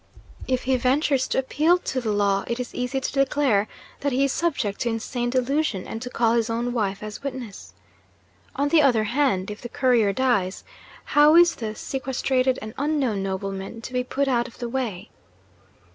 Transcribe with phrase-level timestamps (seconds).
[0.47, 3.67] If he ventures to appeal to the law, it is easy to declare
[3.99, 7.75] that he is subject to insane delusion, and to call his own wife as witness.
[8.55, 10.63] On the other hand, if the Courier dies,
[11.05, 15.11] how is the sequestrated and unknown nobleman to be put out of the way?